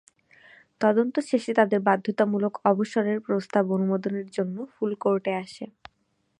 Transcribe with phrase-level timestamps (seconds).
[0.81, 5.65] তদন্ত শেষে তাঁদের বাধ্যতামূলক অবসরের প্রস্তাব অনুমোদনের জন্য ফুল কোর্টে আসে।